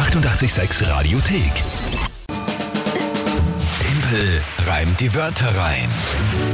886 0.00 0.88
Radiothek. 0.88 1.52
Tempel 3.82 4.40
reimt 4.66 4.98
die 4.98 5.14
Wörter 5.14 5.54
rein. 5.54 5.88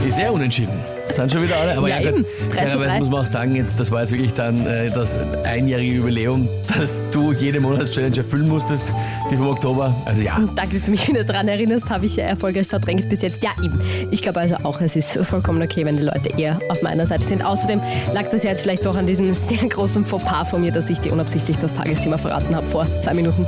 Sehr 0.09 0.33
unentschieden. 0.33 0.77
Sind 1.09 1.33
schon 1.33 1.43
wieder 1.43 1.57
alle, 1.57 1.77
aber 1.77 1.89
Ja, 1.89 2.01
ja, 2.01 2.11
gut. 2.11 2.27
Fairerweise 2.51 2.99
muss 2.99 3.11
man 3.11 3.21
auch 3.21 3.27
sagen, 3.27 3.55
jetzt, 3.55 3.79
das 3.79 3.91
war 3.91 4.01
jetzt 4.03 4.13
wirklich 4.13 4.33
dann 4.35 4.67
äh, 4.67 4.91
das 4.91 5.19
einjährige 5.45 5.95
Jubiläum, 5.95 6.49
dass 6.79 7.05
du 7.11 7.33
jede 7.33 7.61
Monatschallenge 7.61 8.19
erfüllen 8.19 8.49
musstest, 8.49 8.85
die 9.31 9.37
vom 9.37 9.49
Oktober. 9.49 9.95
Also 10.05 10.23
ja, 10.23 10.39
Danke, 10.55 10.77
dass 10.77 10.85
du 10.85 10.91
mich 10.91 11.07
wieder 11.09 11.25
daran 11.25 11.49
erinnerst, 11.49 11.89
habe 11.91 12.07
ich 12.07 12.19
erfolgreich 12.19 12.67
verdrängt 12.67 13.09
bis 13.09 13.23
jetzt. 13.23 13.43
Ja, 13.43 13.51
eben. 13.63 13.81
Ich 14.11 14.23
glaube 14.23 14.41
also 14.41 14.57
auch, 14.63 14.81
es 14.81 14.97
ist 14.97 15.17
vollkommen 15.19 15.63
okay, 15.63 15.85
wenn 15.85 15.97
die 15.97 16.03
Leute 16.05 16.31
eher 16.37 16.59
auf 16.69 16.83
meiner 16.83 17.07
Seite 17.07 17.25
sind. 17.25 17.45
Außerdem 17.45 17.81
lag 18.13 18.29
das 18.31 18.43
ja 18.43 18.51
jetzt 18.51 18.63
vielleicht 18.63 18.85
doch 18.85 18.97
an 18.97 19.07
diesem 19.07 19.33
sehr 19.35 19.67
großen 19.69 20.05
Fauxpas 20.05 20.51
von 20.51 20.61
mir, 20.61 20.73
dass 20.73 20.91
ich 20.91 20.99
dir 20.99 21.13
unabsichtlich 21.13 21.57
das 21.59 21.75
Tagesthema 21.75 22.19
verraten 22.19 22.55
habe 22.55 22.67
vor 22.67 22.87
zwei 23.01 23.15
Minuten. 23.15 23.47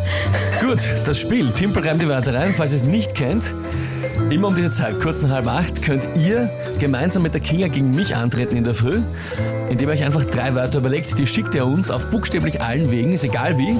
gut, 0.61 0.81
das 1.05 1.21
Spiel. 1.21 1.51
Timpel 1.51 1.87
reimt 1.87 2.01
die 2.01 2.09
Wörter 2.09 2.35
rein. 2.35 2.55
Falls 2.57 2.73
ihr 2.73 2.77
es 2.77 2.85
nicht 2.85 3.15
kennt, 3.15 3.55
immer 4.31 4.49
um 4.49 4.57
diese 4.57 4.71
Zeit, 4.71 5.01
kurz 5.01 5.23
nach 5.23 5.31
halb 5.31 5.47
acht, 5.47 5.83
könnt 5.83 6.03
ihr 6.17 6.51
gemeinsam 6.79 7.23
mit 7.23 7.35
der 7.35 7.41
Kinga 7.41 7.69
gegen 7.69 7.95
mich 7.95 8.15
antreten 8.15 8.57
in 8.57 8.65
der 8.65 8.75
Früh, 8.75 9.01
indem 9.71 9.89
ihr 9.89 9.95
euch 9.95 10.05
einfach 10.05 10.25
drei 10.25 10.55
Wörter 10.55 10.79
überlegt. 10.79 11.19
Die 11.19 11.27
schickt 11.27 11.55
ihr 11.55 11.67
uns 11.67 11.91
auf 11.91 12.07
buchstäblich 12.11 12.61
allen 12.61 12.91
Wegen, 12.91 13.13
ist 13.13 13.25
egal 13.25 13.57
wie. 13.59 13.77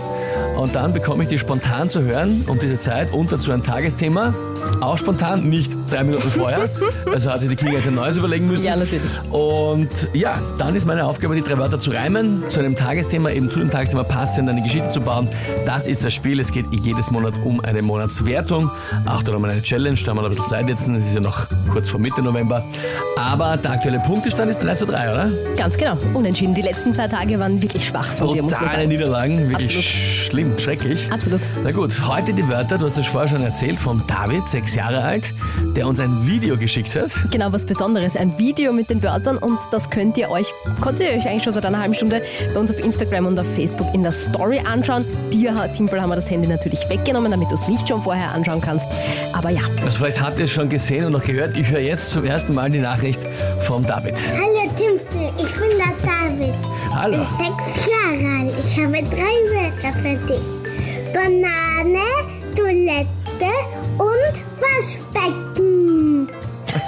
Und 0.59 0.75
dann 0.75 0.93
bekomme 0.93 1.23
ich 1.23 1.29
die 1.29 1.39
spontan 1.39 1.89
zu 1.89 2.03
hören 2.03 2.45
um 2.49 2.59
diese 2.59 2.81
Zeit 2.81 3.13
und 3.13 3.31
dazu 3.31 3.53
ein 3.53 3.63
Tagesthema. 3.63 4.35
Auch 4.81 4.99
spontan, 4.99 5.49
nicht 5.49 5.71
drei 5.89 6.03
Minuten 6.03 6.29
vorher. 6.31 6.69
Also 7.13 7.31
hat 7.31 7.41
sich 7.41 7.51
die 7.51 7.57
Kinga 7.57 7.75
jetzt 7.75 7.87
ein 7.87 7.95
neues 7.95 8.17
überlegen 8.17 8.49
müssen. 8.49 8.67
Ja, 8.67 8.75
natürlich. 8.75 9.09
Und 9.31 9.89
ja, 10.13 10.39
dann 10.59 10.75
ist 10.75 10.85
meine 10.85 11.07
Aufgabe, 11.07 11.37
die 11.37 11.43
drei 11.43 11.57
Wörter 11.59 11.79
zu 11.79 11.93
reimen, 11.93 12.43
zu 12.49 12.59
einem 12.59 12.75
Tagesthema, 12.75 13.31
eben 13.31 13.51
zu 13.51 13.61
dem 13.61 13.71
Tagesthema 13.71 14.03
passend 14.03 14.49
eine 14.49 14.61
Geschichte 14.63 14.91
zu 14.91 15.01
bauen. 15.01 15.29
Das 15.65 15.87
ist 15.87 16.05
das 16.05 16.13
Spiel. 16.13 16.41
Es 16.41 16.51
geht 16.51 16.67
jedes 16.73 17.13
Monat 17.13 17.35
um 17.45 17.61
eine 17.61 17.81
Monatswertung. 17.81 18.69
Auch 19.07 19.23
darum 19.23 19.45
eine 19.45 19.63
Challenge. 19.63 19.99
Da 20.05 20.11
haben 20.11 20.19
wir 20.19 20.23
noch 20.23 20.31
ein 20.31 20.35
bisschen 20.35 20.49
Zeit 20.49 20.69
jetzt. 20.69 20.89
Es 20.89 21.07
ist 21.07 21.15
ja 21.15 21.21
noch 21.21 21.47
kurz 21.71 21.89
vor 21.89 22.01
Mitte 22.01 22.21
November. 22.21 22.65
Aber 23.17 23.57
der 23.57 23.73
aktuelle 23.73 24.01
Punktestand 24.01 24.51
ist 24.51 24.59
3 24.63 24.75
zu 24.75 24.87
3, 24.87 25.13
oder? 25.13 25.31
Ganz 25.57 25.77
genau, 25.77 25.97
unentschieden. 26.15 26.55
Die 26.55 26.63
letzten 26.63 26.93
zwei 26.93 27.09
Tage 27.09 27.39
waren 27.39 27.63
wirklich 27.63 27.87
schwach 27.87 28.07
von 28.07 28.35
dir, 28.35 28.43
muss 28.43 28.53
man 28.53 28.61
Brutale 28.61 28.79
sagen. 28.79 28.89
Niederlagen. 28.89 29.49
Wirklich 29.49 29.69
Absolut. 29.69 29.85
schlimm, 29.85 30.48
schrecklich. 30.57 31.11
Absolut. 31.13 31.41
Na 31.65 31.71
gut, 31.73 31.93
heute 32.07 32.33
die 32.33 32.49
Wörter, 32.49 32.79
du 32.79 32.87
hast 32.87 32.97
das 32.97 33.07
vorher 33.07 33.29
schon 33.29 33.43
erzählt, 33.43 33.79
vom 33.79 34.03
David, 34.07 34.49
sechs 34.49 34.75
Jahre 34.75 35.03
alt, 35.03 35.33
der 35.77 35.87
uns 35.87 36.01
ein 36.01 36.27
Video 36.27 36.57
geschickt 36.57 36.95
hat. 36.95 37.11
Genau, 37.31 37.53
was 37.53 37.67
Besonderes. 37.67 38.17
Ein 38.17 38.39
Video 38.39 38.73
mit 38.73 38.91
den 38.91 39.03
Wörtern 39.03 39.37
und 39.39 39.59
das 39.71 39.91
könnt 39.91 40.17
ihr 40.17 40.31
euch, 40.31 40.47
konntet 40.81 41.09
ihr 41.09 41.17
euch 41.19 41.29
eigentlich 41.29 41.43
schon 41.43 41.53
seit 41.53 41.67
einer 41.67 41.79
halben 41.79 41.95
Stunde 41.95 42.23
bei 42.55 42.61
uns 42.61 42.71
auf 42.71 42.79
Instagram 42.79 43.27
und 43.27 43.39
auf 43.39 43.47
Facebook 43.55 43.93
in 43.95 44.03
der 44.03 44.13
Story 44.13 44.61
anschauen. 44.61 45.05
Dir, 45.33 45.71
Timpel, 45.75 46.01
haben 46.01 46.11
wir 46.11 46.17
das 46.17 46.31
Handy 46.31 46.49
natürlich 46.49 46.81
weggenommen, 46.89 47.31
damit 47.31 47.51
du 47.51 47.55
es 47.55 47.67
nicht 47.69 47.89
schon 47.89 48.03
vorher 48.03 48.33
anschauen 48.33 48.61
kannst. 48.61 48.89
Aber 49.33 49.51
ja, 49.51 49.63
Also 49.85 49.99
vielleicht 49.99 50.21
habt 50.21 50.39
ihr 50.39 50.47
es 50.47 50.53
schon 50.53 50.69
gesehen 50.69 51.05
und 51.05 51.13
noch 51.13 51.23
gehört. 51.25 51.57
Ich 51.57 51.69
höre 51.71 51.81
jetzt 51.81 52.11
zum 52.11 52.25
ersten 52.25 52.55
Mal 52.55 52.71
die 52.71 52.79
Nachricht 52.79 53.21
vom 53.61 53.85
David. 53.85 54.15
Hallo 54.33 54.71
Timpel, 54.77 55.31
ich 55.39 55.53
bin 55.55 55.79
der 55.79 55.95
David. 56.03 56.55
Hallo. 56.95 57.19
Ich 57.23 57.39
bin 57.39 57.53
sechs 57.75 57.89
Jahre 57.91 58.13
alt. 58.13 58.28
Ich 58.69 58.77
habe 58.77 59.03
drei 59.03 59.35
Wörter 59.49 59.99
für 59.99 60.15
dich. 60.27 60.43
Banane, 61.15 62.05
Toilette 62.55 63.51
und 63.97 64.35
Waschbecken. 64.61 66.29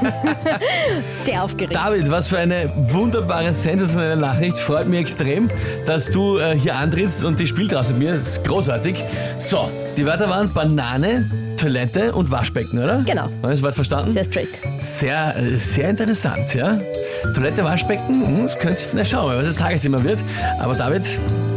sehr 1.25 1.43
aufgeregt. 1.43 1.75
David, 1.75 2.11
was 2.11 2.29
für 2.29 2.37
eine 2.37 2.71
wunderbare, 2.77 3.55
sensationelle 3.55 4.19
Nachricht. 4.19 4.59
Freut 4.59 4.89
mich 4.89 5.01
extrem, 5.01 5.49
dass 5.87 6.11
du 6.11 6.37
äh, 6.37 6.55
hier 6.55 6.77
antrittst 6.77 7.25
und 7.25 7.41
die 7.41 7.47
spielt 7.47 7.75
raus 7.75 7.89
mit 7.89 7.99
mir. 7.99 8.13
Das 8.13 8.29
ist 8.29 8.45
großartig. 8.45 9.03
So, 9.39 9.71
die 9.97 10.05
Wörter 10.05 10.29
waren 10.29 10.53
Banane, 10.53 11.31
Toilette 11.57 12.13
und 12.13 12.31
Waschbecken, 12.31 12.79
oder? 12.79 13.03
Genau. 13.07 13.23
Hast 13.23 13.43
du 13.43 13.49
das 13.49 13.63
Wort 13.63 13.75
verstanden? 13.75 14.11
Sehr 14.11 14.25
straight. 14.25 14.61
Sehr, 14.77 15.35
äh, 15.35 15.57
sehr 15.57 15.89
interessant, 15.89 16.53
ja. 16.53 16.79
Toilette, 17.35 17.65
Waschbecken, 17.65 18.27
hm, 18.27 18.43
das 18.43 18.59
könnte 18.59 18.81
sich, 18.81 18.89
na 18.93 19.03
schauen 19.03 19.35
was 19.35 19.47
das 19.47 19.57
Tagesthema 19.57 20.05
wird. 20.05 20.19
Aber 20.59 20.75
David, 20.75 21.05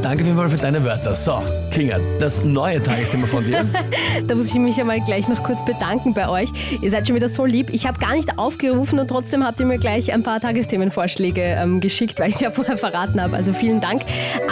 danke 0.03 0.25
Fall 0.35 0.49
für 0.49 0.57
deine 0.57 0.83
Wörter. 0.83 1.15
So, 1.15 1.41
Kinga, 1.71 1.97
das 2.19 2.43
neue 2.43 2.81
Tagesthema 2.83 3.25
von 3.25 3.43
dir. 3.43 3.65
Da 4.27 4.35
muss 4.35 4.47
ich 4.47 4.55
mich 4.55 4.79
einmal 4.79 5.01
gleich 5.01 5.27
noch 5.27 5.43
kurz 5.43 5.65
bedanken 5.65 6.13
bei 6.13 6.29
euch. 6.29 6.49
Ihr 6.81 6.91
seid 6.91 7.07
schon 7.07 7.15
wieder 7.15 7.29
so 7.29 7.45
lieb. 7.45 7.69
Ich 7.71 7.87
habe 7.87 7.99
gar 7.99 8.13
nicht 8.13 8.37
aufgerufen 8.37 8.99
und 8.99 9.07
trotzdem 9.07 9.43
habt 9.43 9.59
ihr 9.59 9.65
mir 9.65 9.79
gleich 9.79 10.13
ein 10.13 10.23
paar 10.23 10.39
Tagesthemenvorschläge 10.39 11.41
ähm, 11.41 11.79
geschickt, 11.79 12.19
weil 12.19 12.29
ich 12.29 12.35
es 12.35 12.41
ja 12.41 12.51
vorher 12.51 12.77
verraten 12.77 13.21
habe. 13.21 13.35
Also 13.35 13.53
vielen 13.53 13.81
Dank. 13.81 14.03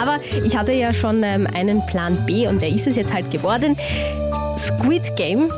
Aber 0.01 0.19
ich 0.44 0.57
hatte 0.57 0.72
ja 0.72 0.94
schon 0.94 1.23
ähm, 1.23 1.47
einen 1.53 1.85
Plan 1.85 2.18
B 2.25 2.47
und 2.47 2.62
der 2.62 2.69
ist 2.69 2.88
es 2.88 2.95
jetzt 2.95 3.13
halt 3.13 3.29
geworden. 3.29 3.78
Squid 4.57 5.16
Game 5.16 5.51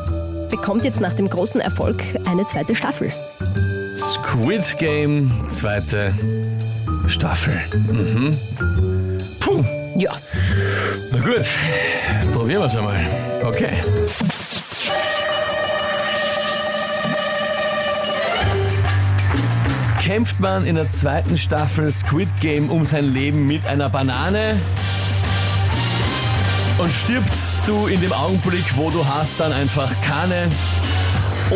bekommt 0.49 0.83
jetzt 0.83 0.99
nach 0.99 1.13
dem 1.13 1.29
großen 1.29 1.61
Erfolg 1.61 2.03
eine 2.25 2.45
zweite 2.45 2.75
Staffel. 2.75 3.09
Squid 3.95 4.77
Game, 4.77 5.31
zweite 5.49 6.13
Staffel. 7.07 7.59
Mhm. 7.91 8.92
Ja, 9.95 10.11
na 11.11 11.19
gut, 11.19 11.47
probieren 12.33 12.61
wir 12.61 12.65
es 12.65 12.75
einmal. 12.75 12.99
Okay. 13.43 13.69
Kämpft 20.01 20.39
man 20.39 20.65
in 20.65 20.75
der 20.75 20.87
zweiten 20.87 21.37
Staffel 21.37 21.91
Squid 21.91 22.27
Game 22.41 22.69
um 22.69 22.85
sein 22.85 23.13
Leben 23.13 23.45
mit 23.47 23.65
einer 23.67 23.89
Banane 23.89 24.55
und 26.79 26.91
stirbt 26.91 27.31
du 27.67 27.87
in 27.87 28.01
dem 28.01 28.11
Augenblick, 28.11 28.75
wo 28.75 28.89
du 28.89 29.05
hast, 29.05 29.39
dann 29.39 29.53
einfach 29.53 29.89
keine. 30.01 30.47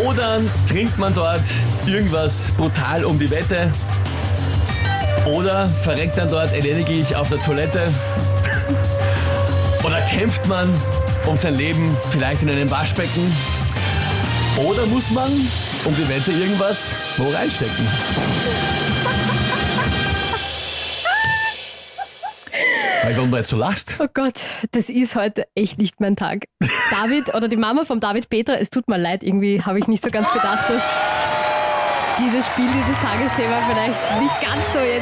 Oder 0.05 0.41
trinkt 0.69 0.97
man 0.97 1.13
dort 1.13 1.41
irgendwas 1.85 2.51
brutal 2.51 3.03
um 3.03 3.17
die 3.17 3.29
Wette. 3.31 3.71
Oder 5.33 5.67
verreckt 5.67 6.17
dann 6.17 6.29
dort 6.29 6.55
elendiglich 6.55 7.15
auf 7.15 7.29
der 7.29 7.41
Toilette. 7.41 7.91
Oder 9.83 10.01
kämpft 10.01 10.47
man 10.47 10.73
um 11.25 11.35
sein 11.35 11.55
Leben 11.55 11.97
vielleicht 12.11 12.41
in 12.43 12.49
einem 12.49 12.71
Waschbecken. 12.71 13.35
Oder 14.57 14.85
muss 14.85 15.11
man 15.11 15.29
um 15.83 15.95
die 15.95 16.07
Wette 16.07 16.31
irgendwas 16.31 16.95
wo 17.17 17.29
reinstecken. 17.29 17.87
Warum 23.03 23.31
du 23.31 23.37
jetzt 23.37 23.49
so 23.49 23.57
lachst? 23.57 23.95
oh 23.99 24.07
Gott, 24.13 24.41
das 24.71 24.89
ist 24.89 25.15
heute 25.15 25.45
echt 25.55 25.77
nicht 25.77 25.99
mein 25.99 26.15
Tag. 26.15 26.45
David 26.91 27.33
oder 27.35 27.47
die 27.47 27.57
Mama 27.57 27.85
von 27.85 27.99
David 27.99 28.29
Petra, 28.29 28.55
es 28.55 28.69
tut 28.69 28.87
mir 28.87 28.97
leid, 28.97 29.23
irgendwie 29.23 29.61
habe 29.61 29.79
ich 29.79 29.87
nicht 29.87 30.03
so 30.03 30.09
ganz 30.09 30.31
bedacht, 30.31 30.69
dass 30.69 30.81
dieses 32.19 32.47
Spiel, 32.47 32.67
dieses 32.67 32.99
Tagesthema 32.99 33.57
vielleicht 33.69 34.21
nicht 34.21 34.41
ganz 34.41 34.73
so 34.73 34.79
jetzt 34.79 34.96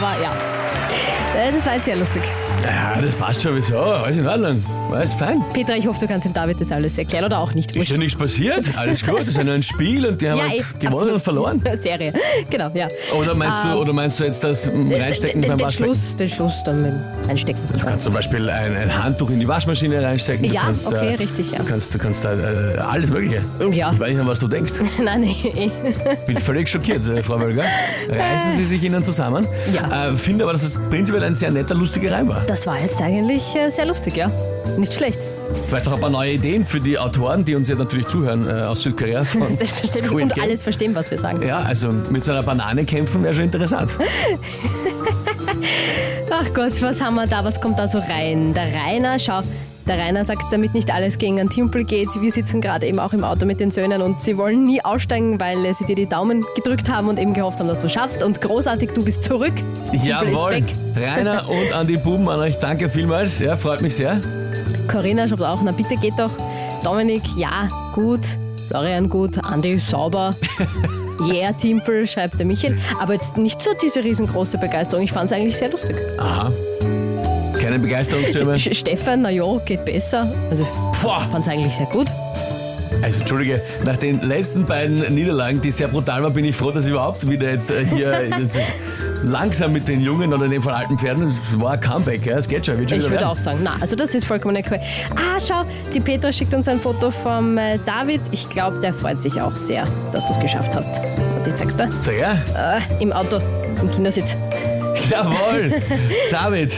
var 0.00 0.14
Ja. 0.22 0.47
Äh, 1.36 1.52
Das 1.52 1.66
war 1.66 1.74
jetzt 1.74 1.84
sehr 1.84 1.96
lustig. 1.96 2.22
Ja, 2.64 3.00
das 3.00 3.14
passt 3.14 3.42
schon. 3.42 3.54
Wieso? 3.56 3.78
Alles 3.78 4.16
in 4.16 4.26
Ordnung. 4.26 4.62
Alles 4.92 5.12
fein. 5.14 5.42
Petra, 5.52 5.76
ich 5.76 5.86
hoffe, 5.86 6.00
du 6.00 6.06
kannst 6.06 6.24
dem 6.26 6.32
David 6.32 6.60
das 6.60 6.72
alles 6.72 6.96
erklären 6.98 7.24
oder 7.24 7.38
auch 7.38 7.52
nicht. 7.54 7.74
Ist 7.76 7.90
ja 7.90 7.98
nichts 7.98 8.18
passiert. 8.18 8.64
Alles 8.76 9.04
gut. 9.04 9.20
Das 9.20 9.28
ist 9.28 9.36
ja 9.36 9.44
nur 9.44 9.54
ein 9.54 9.62
Spiel 9.62 10.06
und 10.06 10.20
die 10.20 10.30
haben 10.30 10.38
Ja, 10.38 10.44
halt 10.48 10.54
eh, 10.60 10.64
gewonnen 10.78 10.86
absolut. 10.86 11.12
und 11.14 11.22
verloren. 11.22 11.62
Serie, 11.74 12.12
genau, 12.50 12.70
ja. 12.74 12.88
Oder 13.18 13.34
meinst, 13.34 13.58
Ähm, 13.64 13.70
du, 13.72 13.78
oder 13.78 13.92
meinst 13.92 14.18
du 14.18 14.24
jetzt 14.24 14.42
das 14.42 14.62
Reinstecken 14.66 15.42
beim 15.42 15.60
Waschbecken? 15.60 15.94
Schluss, 15.94 16.16
den 16.16 16.28
Schluss 16.28 16.62
dann 16.64 16.82
mit 16.82 17.28
Einstecken. 17.28 17.60
Du 17.72 17.84
kannst 17.84 18.04
zum 18.06 18.14
Beispiel 18.14 18.48
ein, 18.50 18.76
ein 18.76 19.04
Handtuch 19.04 19.30
in 19.30 19.40
die 19.40 19.48
Waschmaschine 19.48 20.02
reinstecken. 20.02 20.48
Du 20.48 20.54
Ja, 20.54 20.62
kannst, 20.62 20.86
okay, 20.86 21.10
äh, 21.12 21.14
richtig, 21.14 21.50
ja. 21.52 21.58
Du 21.58 21.64
kannst, 21.66 21.94
du 21.94 21.98
kannst 21.98 22.24
da 22.24 22.32
äh, 22.32 22.78
alles 22.78 23.10
Mögliche. 23.10 23.42
Ja. 23.70 23.92
Ich 23.92 24.00
weiß 24.00 24.08
nicht, 24.08 24.20
an 24.20 24.26
was 24.26 24.40
du 24.40 24.48
denkst. 24.48 24.72
Nein, 25.02 25.20
nee. 25.20 25.70
Bin 26.26 26.36
völlig 26.38 26.68
schockiert, 26.68 27.06
äh, 27.08 27.22
Frau 27.22 27.38
Wölger. 27.38 27.64
Reißen 28.08 28.56
Sie 28.56 28.64
sich 28.64 28.82
Ihnen 28.82 29.02
zusammen. 29.02 29.46
Ja. 29.72 30.08
Äh, 30.10 30.16
finde 30.16 30.44
aber, 30.44 30.52
dass 30.54 30.62
es 30.62 30.78
prinzipiell 30.98 31.22
ein 31.22 31.36
sehr 31.36 31.52
netter, 31.52 31.76
lustiger 31.76 32.10
Reim 32.10 32.28
war. 32.28 32.42
Das 32.48 32.66
war 32.66 32.80
jetzt 32.80 33.00
eigentlich 33.00 33.54
äh, 33.54 33.70
sehr 33.70 33.86
lustig, 33.86 34.16
ja. 34.16 34.28
Nicht 34.76 34.92
schlecht. 34.92 35.18
Vielleicht 35.68 35.86
auch 35.86 35.92
ein 35.92 36.00
paar 36.00 36.10
neue 36.10 36.32
Ideen 36.32 36.64
für 36.64 36.80
die 36.80 36.98
Autoren, 36.98 37.44
die 37.44 37.54
uns 37.54 37.68
ja 37.68 37.76
natürlich 37.76 38.08
zuhören 38.08 38.48
äh, 38.48 38.62
aus 38.62 38.82
Südkorea. 38.82 39.22
von 39.26 39.42
Selbstverständlich. 39.48 40.10
Squid 40.10 40.24
Und 40.24 40.34
Game. 40.34 40.44
alles 40.44 40.64
verstehen, 40.64 40.96
was 40.96 41.12
wir 41.12 41.18
sagen. 41.18 41.40
Ja, 41.46 41.58
also 41.58 41.92
mit 42.10 42.24
so 42.24 42.32
einer 42.32 42.42
Banane 42.42 42.84
kämpfen 42.84 43.22
wäre 43.22 43.32
schon 43.32 43.44
interessant. 43.44 43.92
Ach 46.30 46.52
Gott, 46.52 46.82
was 46.82 47.00
haben 47.00 47.14
wir 47.14 47.26
da? 47.28 47.44
Was 47.44 47.60
kommt 47.60 47.78
da 47.78 47.86
so 47.86 47.98
rein? 47.98 48.52
Der 48.52 48.64
Rainer, 48.64 49.20
schau. 49.20 49.42
Der 49.88 49.98
Rainer 49.98 50.22
sagt, 50.22 50.52
damit 50.52 50.74
nicht 50.74 50.92
alles 50.92 51.16
gegen 51.16 51.40
einen 51.40 51.48
Timpel 51.48 51.82
geht, 51.82 52.08
wir 52.20 52.30
sitzen 52.30 52.60
gerade 52.60 52.86
eben 52.86 52.98
auch 52.98 53.14
im 53.14 53.24
Auto 53.24 53.46
mit 53.46 53.58
den 53.58 53.70
Söhnen 53.70 54.02
und 54.02 54.20
sie 54.20 54.36
wollen 54.36 54.64
nie 54.64 54.84
aussteigen, 54.84 55.40
weil 55.40 55.74
sie 55.74 55.86
dir 55.86 55.96
die 55.96 56.06
Daumen 56.06 56.44
gedrückt 56.54 56.90
haben 56.90 57.08
und 57.08 57.18
eben 57.18 57.32
gehofft 57.32 57.58
haben, 57.58 57.68
dass 57.68 57.78
du 57.78 57.88
schaffst. 57.88 58.22
Und 58.22 58.38
großartig, 58.42 58.90
du 58.90 59.02
bist 59.02 59.24
zurück. 59.24 59.54
Jawohl. 60.04 60.62
Rainer 60.94 61.48
und 61.48 61.72
an 61.72 61.86
die 61.86 61.96
Buben 61.96 62.28
an 62.28 62.40
euch, 62.40 62.58
danke 62.60 62.90
vielmals. 62.90 63.38
Ja, 63.38 63.56
freut 63.56 63.80
mich 63.80 63.96
sehr. 63.96 64.20
Corinna 64.92 65.26
schreibt 65.26 65.42
auch, 65.42 65.62
na 65.62 65.72
bitte 65.72 65.96
geht 65.96 66.18
doch. 66.18 66.32
Dominik, 66.84 67.22
ja, 67.38 67.70
gut. 67.94 68.20
Florian, 68.68 69.08
gut. 69.08 69.42
Andi, 69.42 69.78
sauber. 69.78 70.34
Yeah, 71.20 71.52
Timpel, 71.52 72.06
schreibt 72.06 72.38
der 72.38 72.46
Michael. 72.46 72.78
Aber 73.00 73.14
jetzt 73.14 73.36
nicht 73.36 73.60
so 73.60 73.70
diese 73.82 74.04
riesengroße 74.04 74.56
Begeisterung. 74.56 75.02
Ich 75.02 75.10
fand 75.10 75.24
es 75.24 75.36
eigentlich 75.36 75.56
sehr 75.56 75.68
lustig. 75.68 75.96
Aha. 76.16 76.52
Keine 77.68 77.80
Begeisterungsstimme. 77.80 78.54
Sch- 78.54 78.74
Stefan, 78.74 79.20
na 79.22 79.30
ja, 79.30 79.44
geht 79.64 79.84
besser. 79.84 80.32
Also, 80.50 80.66
Boah. 81.02 81.18
ich 81.20 81.26
fand 81.30 81.46
es 81.46 81.52
eigentlich 81.52 81.74
sehr 81.74 81.84
gut. 81.86 82.06
Also 83.02 83.20
Entschuldige, 83.20 83.60
nach 83.84 83.96
den 83.98 84.22
letzten 84.22 84.64
beiden 84.64 85.00
Niederlagen, 85.14 85.60
die 85.60 85.70
sehr 85.70 85.88
brutal 85.88 86.22
waren, 86.22 86.32
bin 86.32 86.46
ich 86.46 86.56
froh, 86.56 86.70
dass 86.70 86.84
ich 86.86 86.90
überhaupt 86.92 87.28
wieder 87.28 87.50
jetzt 87.50 87.70
äh, 87.70 87.84
hier 87.84 88.18
langsam 89.22 89.72
mit 89.74 89.86
den 89.86 90.00
jungen 90.00 90.32
oder 90.32 90.46
in 90.46 90.50
dem 90.52 90.62
Fall 90.62 90.72
alten 90.74 90.98
Pferden, 90.98 91.30
war 91.58 91.72
ein 91.72 91.80
Comeback, 91.80 92.24
ja, 92.24 92.38
es 92.38 92.48
geht 92.48 92.64
schon, 92.64 92.78
wird 92.78 92.88
schon 92.90 92.98
Ich 93.00 93.04
würde 93.04 93.16
werden. 93.16 93.26
auch 93.28 93.38
sagen, 93.38 93.60
na, 93.62 93.74
also 93.80 93.94
das 93.94 94.14
ist 94.14 94.24
vollkommen 94.24 94.56
okay. 94.56 94.80
Ah, 95.14 95.38
schau, 95.38 95.62
die 95.94 96.00
Petra 96.00 96.32
schickt 96.32 96.54
uns 96.54 96.66
ein 96.68 96.80
Foto 96.80 97.10
vom 97.10 97.58
äh, 97.58 97.78
David. 97.84 98.22
Ich 98.32 98.48
glaube, 98.48 98.80
der 98.80 98.94
freut 98.94 99.20
sich 99.20 99.38
auch 99.40 99.54
sehr, 99.54 99.84
dass 100.12 100.24
du 100.24 100.32
es 100.32 100.40
geschafft 100.40 100.74
hast. 100.74 100.98
Und 101.36 101.46
ich 101.46 101.54
zeig's 101.54 101.76
dir. 101.76 101.88
Sag 102.00 102.18
ja, 102.18 102.32
Äh, 102.32 103.02
Im 103.02 103.12
Auto, 103.12 103.38
im 103.80 103.90
Kindersitz. 103.90 104.34
jawohl, 105.10 105.74
David, 106.32 106.72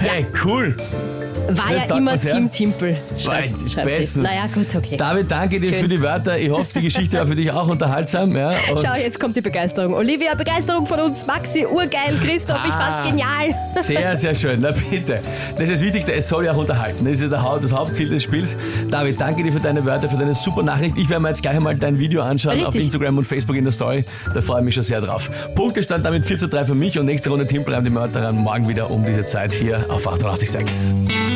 hey, 0.00 0.26
cool. 0.34 0.72
War 1.48 1.72
Das 1.72 1.88
ja 1.88 1.96
immer. 1.96 2.16
Team 2.16 2.50
Timpel. 2.50 2.96
Schreibt, 3.18 3.70
schreibt 3.70 3.86
bestens. 3.86 4.24
Naja, 4.28 4.46
gut, 4.52 4.74
okay. 4.74 4.96
David, 4.96 5.30
danke 5.30 5.60
dir 5.60 5.68
Schön. 5.70 5.78
für 5.80 5.88
die 5.88 6.00
Wörter. 6.00 6.38
Ich 6.38 6.50
hoffe, 6.50 6.78
die 6.78 6.82
Geschichte 6.86 7.18
war 7.18 7.26
für 7.26 7.36
dich 7.36 7.50
auch 7.50 7.68
unterhaltsam. 7.68 8.30
Ja, 8.36 8.50
und 8.70 8.80
Schau, 8.84 8.94
jetzt 8.96 9.20
kommt 9.20 9.36
die 9.36 9.40
Begeisterung. 9.40 9.94
Olivia, 9.94 10.34
Begeisterung 10.34 10.86
von 10.86 11.00
uns. 11.00 11.26
Maxi, 11.26 11.64
urgeil. 11.66 12.18
Christoph, 12.22 12.60
ich 12.66 12.72
Ah. 12.72 12.94
fand's 13.02 13.08
genial. 13.10 13.54
Sehr, 13.82 14.16
sehr 14.16 14.34
schön. 14.34 14.60
Na 14.60 14.70
bitte. 14.72 15.20
Das 15.52 15.62
ist 15.64 15.72
das 15.72 15.80
Wichtigste. 15.82 16.12
Es 16.12 16.28
soll 16.28 16.44
ja 16.46 16.52
auch 16.52 16.56
unterhalten. 16.56 17.04
Das 17.04 17.20
ist 17.20 17.30
ja 17.30 17.58
das 17.58 17.72
Hauptziel 17.72 18.08
des 18.08 18.22
Spiels. 18.22 18.56
David, 18.90 19.20
danke 19.20 19.42
dir 19.42 19.52
für 19.52 19.60
deine 19.60 19.84
Wörter, 19.84 20.08
für 20.08 20.16
deine 20.16 20.34
super 20.34 20.62
Nachricht. 20.62 20.96
Ich 20.96 21.08
werde 21.08 21.22
mir 21.22 21.28
jetzt 21.28 21.42
gleich 21.42 21.56
einmal 21.56 21.76
dein 21.76 21.98
Video 21.98 22.22
anschauen 22.22 22.58
auf 22.60 22.66
Richtig. 22.68 22.84
Instagram 22.84 23.18
und 23.18 23.24
Facebook 23.26 23.56
in 23.56 23.64
der 23.64 23.72
Story. 23.72 24.04
Da 24.34 24.40
freue 24.40 24.60
ich 24.60 24.64
mich 24.64 24.74
schon 24.74 24.84
sehr 24.84 25.00
drauf. 25.00 25.30
Punktestand 25.54 26.04
damit 26.04 26.24
4 26.24 26.38
zu 26.38 26.48
3 26.48 26.64
für 26.64 26.74
mich 26.74 26.98
und 26.98 27.06
nächste 27.06 27.30
Runde 27.30 27.46
Timpelreim 27.46 27.84
die 27.84 27.90
Mörderin 27.90 28.36
morgen 28.36 28.68
wieder 28.68 28.90
um 28.90 29.04
diese 29.04 29.24
Zeit 29.24 29.52
hier 29.52 29.84
auf 29.88 30.06
886. 30.08 31.35